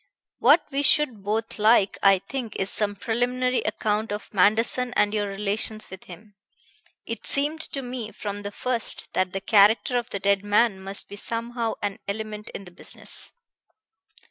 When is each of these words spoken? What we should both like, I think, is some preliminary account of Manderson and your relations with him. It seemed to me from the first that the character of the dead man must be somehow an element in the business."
What 0.39 0.65
we 0.71 0.81
should 0.81 1.21
both 1.23 1.59
like, 1.59 1.95
I 2.01 2.17
think, 2.17 2.55
is 2.55 2.71
some 2.71 2.95
preliminary 2.95 3.59
account 3.61 4.11
of 4.11 4.33
Manderson 4.33 4.93
and 4.95 5.13
your 5.13 5.27
relations 5.27 5.91
with 5.91 6.05
him. 6.05 6.33
It 7.05 7.27
seemed 7.27 7.61
to 7.71 7.83
me 7.83 8.11
from 8.11 8.41
the 8.41 8.49
first 8.49 9.13
that 9.13 9.31
the 9.31 9.41
character 9.41 9.99
of 9.99 10.09
the 10.09 10.19
dead 10.19 10.43
man 10.43 10.81
must 10.81 11.07
be 11.07 11.17
somehow 11.17 11.73
an 11.83 11.99
element 12.07 12.49
in 12.55 12.65
the 12.65 12.71
business." 12.71 13.31